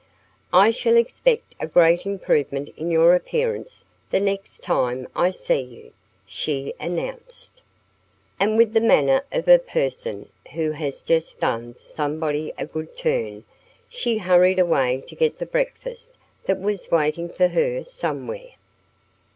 "I 0.51 0.71
shall 0.71 0.97
expect 0.97 1.53
a 1.59 1.67
great 1.67 2.07
improvement 2.07 2.69
in 2.75 2.89
your 2.89 3.13
appearance 3.13 3.85
the 4.09 4.19
next 4.19 4.63
time 4.63 5.07
I 5.15 5.29
see 5.29 5.61
you," 5.61 5.91
she 6.25 6.73
announced. 6.79 7.61
And 8.39 8.57
with 8.57 8.73
the 8.73 8.81
manner 8.81 9.23
of 9.31 9.47
a 9.47 9.59
person 9.59 10.29
who 10.53 10.71
has 10.71 11.03
just 11.03 11.39
done 11.39 11.77
somebody 11.77 12.51
a 12.57 12.65
good 12.65 12.97
turn 12.97 13.43
she 13.87 14.17
hurried 14.17 14.57
away 14.57 15.03
to 15.05 15.13
get 15.15 15.37
the 15.37 15.45
breakfast 15.45 16.13
that 16.45 16.59
was 16.59 16.89
waiting 16.89 17.29
for 17.29 17.49
her, 17.49 17.83
somewhere. 17.85 18.53